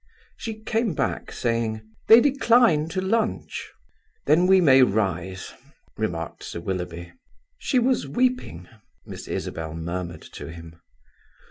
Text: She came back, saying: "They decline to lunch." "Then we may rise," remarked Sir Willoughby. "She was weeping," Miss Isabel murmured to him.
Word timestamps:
She 0.35 0.63
came 0.63 0.95
back, 0.95 1.31
saying: 1.31 1.83
"They 2.07 2.21
decline 2.21 2.89
to 2.89 2.99
lunch." 3.01 3.71
"Then 4.25 4.47
we 4.47 4.59
may 4.59 4.81
rise," 4.81 5.53
remarked 5.95 6.41
Sir 6.41 6.59
Willoughby. 6.59 7.11
"She 7.59 7.77
was 7.77 8.07
weeping," 8.07 8.67
Miss 9.05 9.27
Isabel 9.27 9.75
murmured 9.75 10.23
to 10.33 10.47
him. 10.51 10.81